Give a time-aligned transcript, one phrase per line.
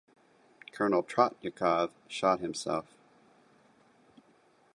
[0.71, 2.87] Colonel Tretyakov shot himself.